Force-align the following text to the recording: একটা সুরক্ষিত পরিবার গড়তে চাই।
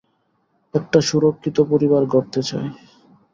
একটা 0.73 0.99
সুরক্ষিত 1.01 1.57
পরিবার 1.71 2.03
গড়তে 2.05 2.41
চাই। 2.43 2.67